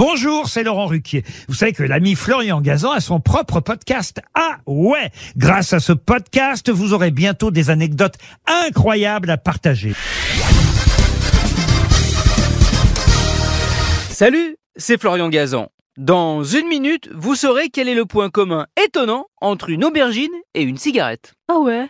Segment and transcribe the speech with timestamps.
[0.00, 1.24] Bonjour, c'est Laurent Ruquier.
[1.46, 4.22] Vous savez que l'ami Florian Gazan a son propre podcast.
[4.32, 8.14] Ah ouais Grâce à ce podcast, vous aurez bientôt des anecdotes
[8.46, 9.92] incroyables à partager.
[14.08, 15.68] Salut, c'est Florian Gazan.
[15.98, 20.62] Dans une minute, vous saurez quel est le point commun étonnant entre une aubergine et
[20.62, 21.34] une cigarette.
[21.52, 21.88] Ah ouais?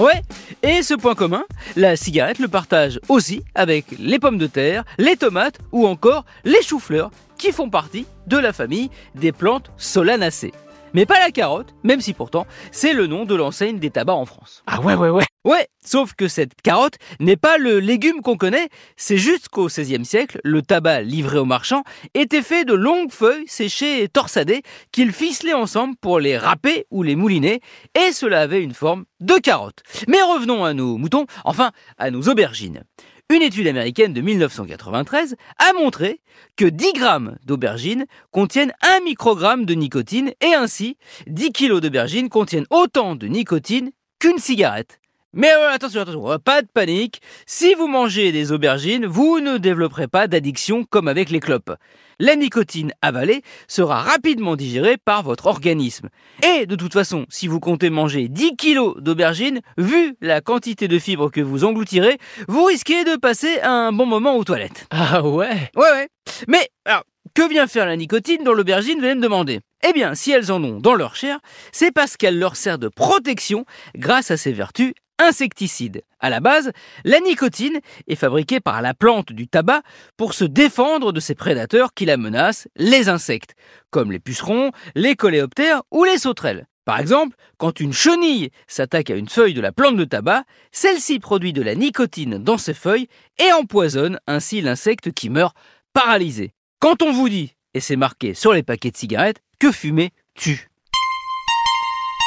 [0.00, 0.22] Ouais,
[0.64, 1.44] et ce point commun,
[1.76, 6.62] la cigarette le partage aussi avec les pommes de terre, les tomates ou encore les
[6.62, 10.52] choux-fleurs qui font partie de la famille des plantes solanacées.
[10.94, 14.24] Mais pas la carotte, même si pourtant c'est le nom de l'enseigne des tabacs en
[14.24, 14.62] France.
[14.66, 15.24] Ah ouais, ouais, ouais.
[15.44, 20.04] Ouais, sauf que cette carotte n'est pas le légume qu'on connaît, c'est juste qu'au XVIe
[20.06, 21.82] siècle, le tabac livré aux marchands
[22.14, 27.02] était fait de longues feuilles séchées et torsadées qu'ils ficelaient ensemble pour les râper ou
[27.02, 27.60] les mouliner,
[27.94, 29.82] et cela avait une forme de carotte.
[30.08, 32.84] Mais revenons à nos moutons, enfin à nos aubergines.
[33.30, 36.20] Une étude américaine de 1993 a montré
[36.56, 42.66] que 10 grammes d'aubergines contiennent 1 microgramme de nicotine et ainsi 10 kilos d'aubergines contiennent
[42.68, 45.00] autant de nicotine qu'une cigarette.
[45.34, 47.20] Mais euh, attention, attention, euh, pas de panique.
[47.46, 51.72] Si vous mangez des aubergines, vous ne développerez pas d'addiction comme avec les clopes.
[52.20, 56.08] La nicotine avalée sera rapidement digérée par votre organisme.
[56.44, 60.98] Et de toute façon, si vous comptez manger 10 kilos d'aubergines, vu la quantité de
[61.00, 64.86] fibres que vous engloutirez, vous risquez de passer un bon moment aux toilettes.
[64.90, 65.70] Ah ouais?
[65.74, 66.08] Ouais, ouais.
[66.46, 67.02] Mais, alors,
[67.34, 69.60] que vient faire la nicotine dans l'aubergine, vous allez me demander?
[69.86, 71.40] Eh bien, si elles en ont dans leur chair,
[71.72, 73.64] c'est parce qu'elle leur sert de protection
[73.96, 76.02] grâce à ses vertus insecticides.
[76.20, 76.72] À la base,
[77.04, 79.82] la nicotine est fabriquée par la plante du tabac
[80.16, 83.54] pour se défendre de ses prédateurs qui la menacent, les insectes,
[83.90, 86.66] comme les pucerons, les coléoptères ou les sauterelles.
[86.84, 91.18] Par exemple, quand une chenille s'attaque à une feuille de la plante de tabac, celle-ci
[91.18, 95.56] produit de la nicotine dans ses feuilles et empoisonne ainsi l'insecte qui meurt
[95.94, 96.52] paralysé.
[96.80, 100.68] Quand on vous dit, et c'est marqué sur les paquets de cigarettes, que fumer tue.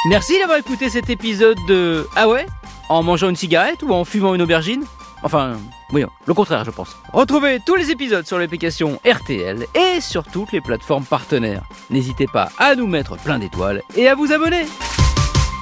[0.08, 2.46] Merci d'avoir écouté cet épisode de Ah ouais?
[2.88, 4.84] En mangeant une cigarette ou en fumant une aubergine?
[5.22, 5.56] Enfin,
[5.92, 6.96] oui, le contraire, je pense.
[7.12, 11.64] Retrouvez tous les épisodes sur l'application RTL et sur toutes les plateformes partenaires.
[11.90, 14.64] N'hésitez pas à nous mettre plein d'étoiles et à vous abonner.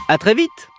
[0.08, 0.70] À très vite